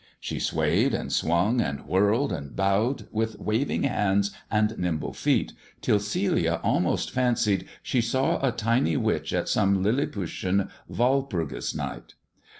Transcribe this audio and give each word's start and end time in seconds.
She 0.19 0.39
swayed, 0.39 0.95
and 0.95 1.13
swung, 1.13 1.61
and 1.61 1.85
whirled, 1.85 2.31
and 2.33 2.55
bowed, 2.55 3.07
with 3.11 3.37
waving 3.39 3.83
hands 3.83 4.31
and 4.49 4.75
nimble 4.79 5.13
feet, 5.13 5.53
till 5.79 5.99
Celia 5.99 6.59
almost 6.63 7.11
fancied 7.11 7.67
she 7.83 8.01
saw 8.01 8.43
a 8.43 8.51
tiny 8.51 8.97
witch 8.97 9.31
at 9.31 9.47
some 9.47 9.75
150 9.75 9.75
THE 10.21 10.25
dwarf's 10.25 10.31
CHAMBEB 10.31 10.57
Lilliputian 10.57 10.71
Walpurgis 10.87 11.75
Night. 11.75 12.15